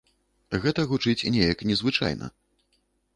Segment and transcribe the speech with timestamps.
[0.63, 2.31] Гэта гучыць неяк незвычайна.